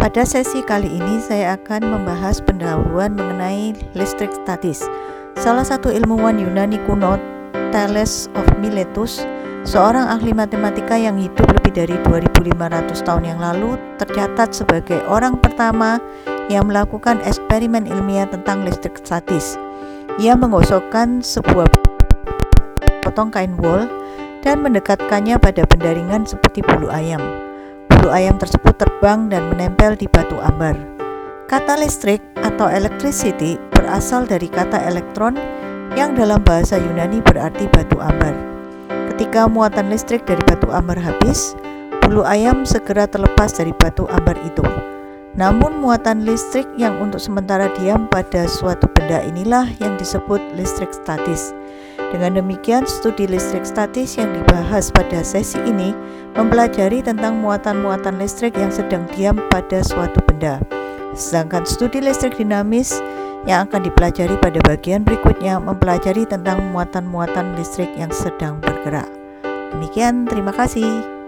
Pada 0.00 0.24
sesi 0.24 0.64
kali 0.64 0.96
ini 0.96 1.20
saya 1.20 1.60
akan 1.60 1.84
membahas 1.84 2.40
pendahuluan 2.40 3.12
mengenai 3.12 3.76
listrik 3.92 4.32
statis. 4.32 4.80
Salah 5.36 5.60
satu 5.60 5.92
ilmuwan 5.92 6.40
Yunani 6.40 6.80
kuno, 6.88 7.20
Thales 7.68 8.32
of 8.32 8.48
Miletus, 8.64 9.28
seorang 9.68 10.08
ahli 10.08 10.32
matematika 10.32 10.96
yang 10.96 11.20
hidup 11.20 11.44
lebih 11.52 11.84
dari 11.84 12.00
2500 12.08 12.96
tahun 13.04 13.24
yang 13.28 13.44
lalu, 13.44 13.76
tercatat 14.00 14.56
sebagai 14.56 15.04
orang 15.04 15.36
pertama 15.36 16.00
yang 16.48 16.64
melakukan 16.64 17.20
eksperimen 17.20 17.84
ilmiah 17.84 18.24
tentang 18.24 18.64
listrik 18.64 18.96
statis. 19.04 19.60
Ia 20.16 20.32
menggosokkan 20.32 21.20
sebuah 21.20 21.68
potong 23.04 23.28
kain 23.28 23.52
wol 23.60 23.84
dan 24.40 24.64
mendekatkannya 24.64 25.36
pada 25.36 25.68
pendaringan 25.68 26.24
seperti 26.24 26.64
bulu 26.64 26.88
ayam 26.88 27.49
bulu 28.00 28.16
ayam 28.16 28.40
tersebut 28.40 28.80
terbang 28.80 29.28
dan 29.28 29.52
menempel 29.52 29.92
di 29.92 30.08
batu 30.08 30.40
ambar. 30.40 30.72
Kata 31.52 31.76
listrik 31.76 32.24
atau 32.40 32.64
electricity 32.64 33.60
berasal 33.76 34.24
dari 34.24 34.48
kata 34.48 34.88
elektron 34.88 35.36
yang 35.92 36.16
dalam 36.16 36.40
bahasa 36.40 36.80
Yunani 36.80 37.20
berarti 37.20 37.68
batu 37.68 38.00
ambar. 38.00 38.32
Ketika 39.12 39.44
muatan 39.44 39.92
listrik 39.92 40.24
dari 40.24 40.40
batu 40.48 40.72
ambar 40.72 40.96
habis, 40.96 41.52
bulu 42.00 42.24
ayam 42.24 42.64
segera 42.64 43.04
terlepas 43.04 43.52
dari 43.52 43.76
batu 43.76 44.08
ambar 44.08 44.40
itu. 44.48 44.64
Namun 45.36 45.84
muatan 45.84 46.24
listrik 46.24 46.64
yang 46.80 46.96
untuk 47.04 47.20
sementara 47.20 47.68
diam 47.76 48.08
pada 48.08 48.48
suatu 48.48 48.88
benda 48.96 49.20
inilah 49.28 49.68
yang 49.76 50.00
disebut 50.00 50.40
listrik 50.56 50.88
statis. 50.96 51.52
Dengan 52.10 52.42
demikian, 52.42 52.90
studi 52.90 53.30
listrik 53.30 53.62
statis 53.62 54.18
yang 54.18 54.34
dibahas 54.34 54.90
pada 54.90 55.22
sesi 55.22 55.62
ini 55.62 55.94
mempelajari 56.34 57.06
tentang 57.06 57.38
muatan-muatan 57.38 58.18
listrik 58.18 58.58
yang 58.58 58.74
sedang 58.74 59.06
diam 59.14 59.38
pada 59.54 59.78
suatu 59.86 60.18
benda. 60.26 60.58
Sedangkan 61.14 61.62
studi 61.62 62.02
listrik 62.02 62.34
dinamis 62.34 62.98
yang 63.46 63.70
akan 63.70 63.86
dipelajari 63.86 64.34
pada 64.42 64.58
bagian 64.66 65.06
berikutnya 65.06 65.62
mempelajari 65.62 66.26
tentang 66.26 66.74
muatan-muatan 66.74 67.54
listrik 67.54 67.88
yang 67.94 68.10
sedang 68.10 68.58
bergerak. 68.58 69.08
Demikian, 69.70 70.26
terima 70.26 70.50
kasih. 70.50 71.19